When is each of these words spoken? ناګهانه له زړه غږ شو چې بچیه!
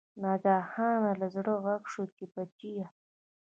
ناګهانه 0.21 1.11
له 1.21 1.27
زړه 1.35 1.53
غږ 1.63 1.83
شو 1.91 2.03
چې 2.15 2.23
بچیه! 2.33 2.87